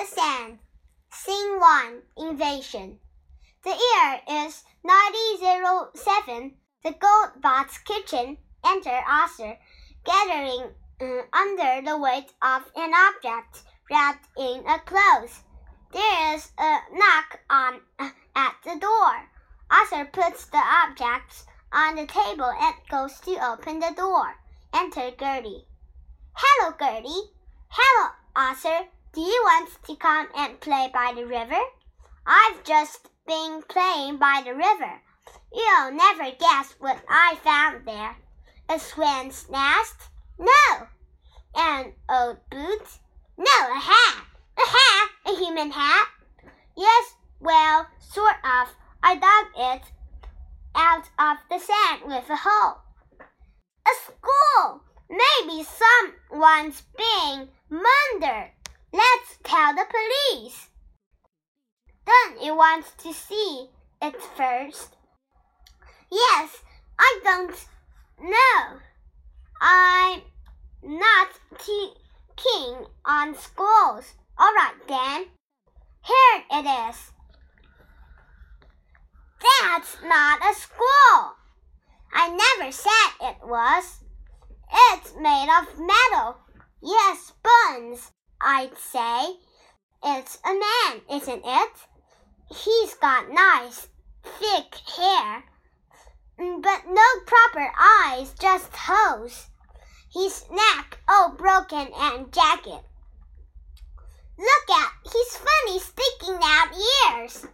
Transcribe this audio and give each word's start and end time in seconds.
the 0.00 0.06
sand. 0.06 0.58
Scene 1.12 1.60
1 1.60 2.02
Invasion. 2.16 2.98
The 3.64 3.70
year 3.70 4.20
is 4.46 4.64
1907. 4.80 6.54
The 6.82 6.92
Gold 6.92 7.42
Box 7.42 7.76
kitchen. 7.78 8.38
Enter 8.64 9.02
Arthur, 9.06 9.58
gathering 10.04 10.70
uh, 11.02 11.22
under 11.34 11.82
the 11.84 11.98
weight 11.98 12.32
of 12.40 12.62
an 12.76 12.92
object 12.94 13.62
wrapped 13.90 14.26
in 14.38 14.64
a 14.66 14.78
cloth. 14.78 15.44
There 15.92 16.34
is 16.34 16.50
a 16.58 16.78
knock 16.94 17.40
on 17.50 17.80
uh, 17.98 18.10
at 18.34 18.54
the 18.64 18.78
door. 18.80 19.28
Arthur 19.70 20.06
puts 20.06 20.46
the 20.46 20.62
objects 20.86 21.44
on 21.72 21.96
the 21.96 22.06
table 22.06 22.50
and 22.58 22.74
goes 22.88 23.20
to 23.20 23.52
open 23.52 23.80
the 23.80 23.92
door. 23.94 24.34
Enter 24.72 25.10
Gertie. 25.10 25.66
Hello, 26.32 26.74
Gertie. 26.78 27.32
Hello, 27.68 28.10
Arthur. 28.34 28.88
Do 29.12 29.22
you 29.22 29.42
want 29.44 29.70
to 29.88 29.96
come 29.96 30.28
and 30.36 30.60
play 30.60 30.88
by 30.94 31.12
the 31.16 31.26
river? 31.26 31.60
I've 32.24 32.62
just 32.62 33.08
been 33.26 33.60
playing 33.68 34.18
by 34.18 34.42
the 34.44 34.54
river. 34.54 35.02
You'll 35.52 35.90
never 35.90 36.30
guess 36.38 36.76
what 36.78 37.02
I 37.08 37.34
found 37.42 37.88
there. 37.88 38.16
A 38.68 38.78
swan's 38.78 39.50
nest? 39.50 39.96
No. 40.38 40.86
An 41.56 41.92
old 42.08 42.36
boot? 42.52 42.86
No, 43.36 43.58
a 43.72 43.80
hat. 43.80 44.26
A 44.56 44.68
hat? 44.68 45.10
A 45.26 45.36
human 45.36 45.72
hat? 45.72 46.08
Yes, 46.76 47.14
well, 47.40 47.88
sort 47.98 48.36
of. 48.44 48.68
I 49.02 49.16
dug 49.16 49.72
it 49.72 49.82
out 50.76 51.08
of 51.18 51.38
the 51.50 51.58
sand 51.58 52.02
with 52.04 52.30
a 52.30 52.36
hoe. 52.36 52.76
A 53.18 53.90
school! 54.04 54.82
Maybe 55.08 55.64
someone's 55.64 56.84
being 56.96 57.48
murdered. 57.68 58.52
Let's 58.92 59.38
tell 59.44 59.74
the 59.74 59.86
police. 59.88 60.68
Don't 62.06 62.42
you 62.42 62.56
want 62.56 62.86
to 62.98 63.12
see 63.12 63.68
it 64.02 64.20
first? 64.36 64.96
Yes, 66.10 66.58
I 66.98 67.20
don't 67.22 67.66
know. 68.20 68.80
I'm 69.60 70.22
not 70.82 71.28
keen 71.58 72.86
on 73.04 73.34
schools. 73.34 74.14
All 74.38 74.54
right 74.54 74.74
then. 74.88 75.26
Here 76.02 76.44
it 76.50 76.90
is. 76.90 77.12
That's 79.40 79.96
not 80.02 80.40
a 80.40 80.54
school. 80.54 81.34
I 82.12 82.28
never 82.28 82.72
said 82.72 83.28
it 83.28 83.36
was. 83.44 84.00
It's 84.92 85.14
made 85.16 85.48
of 85.60 85.78
metal. 85.78 86.38
Yes, 86.82 87.32
bones. 87.42 88.12
I'd 88.40 88.76
say. 88.78 89.36
It's 90.02 90.38
a 90.44 90.54
man, 90.54 91.02
isn't 91.10 91.42
it? 91.44 91.72
He's 92.48 92.94
got 92.94 93.30
nice, 93.30 93.88
thick 94.24 94.74
hair, 94.96 95.44
but 96.38 96.82
no 96.88 97.02
proper 97.26 97.70
eyes, 97.78 98.32
just 98.40 98.72
toes. 98.72 99.46
His 100.12 100.44
neck 100.50 100.98
all 101.08 101.32
broken 101.32 101.88
and 101.94 102.32
jagged. 102.32 102.84
Look 104.38 104.70
at 104.70 104.92
his 105.04 105.36
funny 105.36 105.78
sticking 105.78 106.38
out 106.42 106.72
ears. 107.12 107.46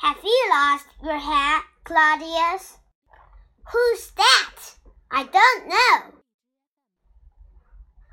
Have 0.00 0.24
you 0.24 0.46
lost 0.50 0.86
your 1.02 1.18
hat, 1.18 1.64
Claudius? 1.84 2.78
Who's 3.70 4.10
that? 4.12 4.56
I 5.10 5.24
don't 5.24 5.68
know. 5.68 6.20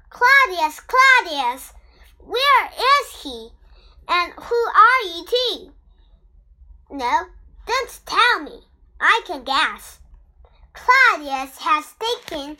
Claudius, 0.09 0.79
Claudius, 0.81 1.73
where 2.19 2.65
is 2.65 3.21
he? 3.23 3.49
And 4.07 4.33
who 4.33 4.55
are 4.55 5.03
you 5.05 5.25
too? 5.25 5.73
No, 6.89 7.25
don't 7.65 7.99
tell 8.05 8.43
me. 8.43 8.61
I 8.99 9.21
can 9.25 9.43
guess. 9.43 9.99
Claudius 10.73 11.57
has 11.59 11.93
taken 11.99 12.57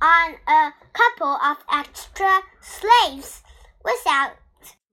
on 0.00 0.34
a 0.46 0.72
couple 0.92 1.38
of 1.42 1.56
extra 1.72 2.40
slaves 2.60 3.42
without 3.84 4.32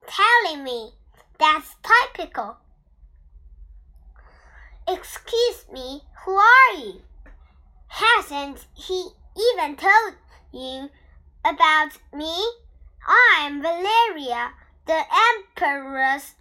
telling 0.08 0.64
me. 0.64 0.92
That's 1.40 1.76
typical. 2.16 2.58
Excuse 4.88 5.66
me, 5.72 6.02
who 6.24 6.36
are 6.36 6.74
you? 6.78 7.02
Hasn't 7.88 8.66
he 8.74 9.10
even 9.36 9.76
told 9.76 10.16
you 10.52 10.90
about 11.46 11.98
me? 12.14 12.36
I'm 13.06 13.62
Valeria, 13.62 14.54
the 14.86 15.04
Emperor's 15.30 16.36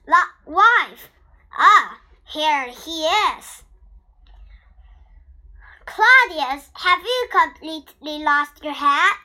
wife. 0.46 1.10
Ah, 1.58 2.00
here 2.24 2.66
he 2.68 3.04
is. 3.04 3.64
Claudius, 5.84 6.70
have 6.74 7.02
you 7.02 7.28
completely 7.30 8.22
lost 8.22 8.62
your 8.62 8.72
hat? 8.72 9.18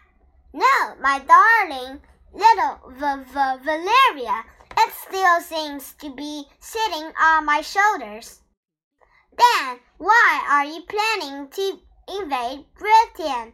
No, 0.53 0.95
my 0.99 1.19
darling 1.19 2.01
little 2.33 2.79
v 2.89 3.23
v 3.23 3.33
Valeria. 3.63 4.43
It 4.79 4.93
still 4.93 5.41
seems 5.41 5.93
to 5.93 6.13
be 6.13 6.45
sitting 6.59 7.11
on 7.19 7.45
my 7.45 7.61
shoulders. 7.61 8.41
Then 9.37 9.79
why 9.97 10.41
are 10.49 10.65
you 10.65 10.81
planning 10.81 11.49
to 11.49 11.79
invade 12.19 12.65
Britain? 12.77 13.53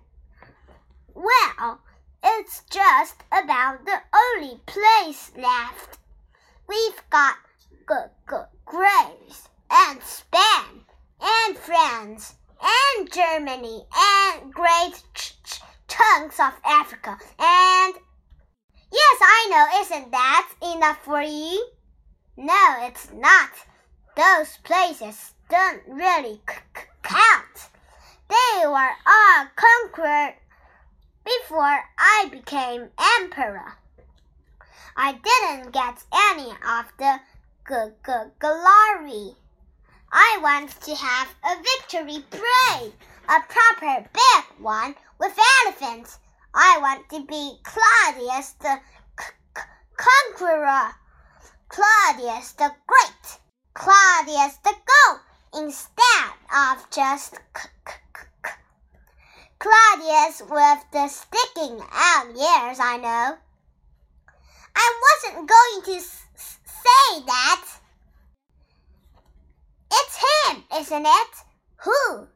Well, 1.13 1.42
just 2.73 3.23
about 3.31 3.85
the 3.85 4.01
only 4.11 4.59
place 4.65 5.31
left. 5.37 5.99
We've 6.67 7.03
got 7.11 7.35
good, 7.85 8.09
good 8.25 8.47
Greece 8.65 9.47
and 9.69 10.01
Spain 10.01 10.81
and 11.21 11.55
France 11.55 12.33
and 12.59 13.13
Germany 13.13 13.83
and 13.95 14.51
great 14.51 15.03
ch 15.13 15.35
ch 15.43 15.61
chunks 15.87 16.39
of 16.39 16.53
Africa 16.65 17.19
and 17.37 17.93
Yes, 18.91 19.19
I 19.21 19.47
know, 19.51 19.81
isn't 19.81 20.11
that 20.11 20.49
enough 20.75 21.03
for 21.03 21.21
you? 21.21 21.67
No, 22.37 22.75
it's 22.81 23.11
not. 23.13 23.51
Those 24.15 24.57
places 24.63 25.33
don't 25.47 25.83
really 25.87 26.41
count. 27.03 27.69
They 28.29 28.65
were 28.65 28.95
all 29.05 29.47
conquered 29.55 30.35
before 31.23 31.83
I 31.97 32.27
became 32.31 32.89
emperor. 33.19 33.77
I 34.95 35.13
didn't 35.13 35.71
get 35.71 36.03
any 36.13 36.51
of 36.51 36.91
the 36.97 37.19
glory. 37.65 39.35
I 40.11 40.37
want 40.41 40.69
to 40.81 40.95
have 40.95 41.35
a 41.43 41.55
victory 41.63 42.23
parade, 42.29 42.93
a 43.27 43.39
proper 43.47 44.07
big 44.13 44.45
one 44.59 44.95
with 45.19 45.37
elephants. 45.65 46.19
I 46.53 46.77
want 46.79 47.09
to 47.09 47.25
be 47.25 47.57
Claudius 47.63 48.51
the 48.59 48.79
conqueror, 49.97 50.93
Claudius 51.69 52.51
the 52.51 52.71
Great, 52.85 53.39
Claudius 53.73 54.57
the 54.63 54.75
Goat, 54.85 55.21
instead 55.55 56.33
of 56.55 56.87
just 56.91 57.39
Claudius 60.03 60.41
with 60.41 60.91
the 60.91 61.07
sticking 61.07 61.79
out 61.93 62.27
ears, 62.27 62.79
I 62.79 62.97
know. 62.97 63.37
I 64.75 65.01
wasn't 65.23 65.47
going 65.47 65.95
to 65.95 66.01
say 66.01 67.23
that. 67.25 67.65
It's 69.91 70.23
him, 70.49 70.63
isn't 70.75 71.05
it? 71.05 71.29
Who? 71.77 72.27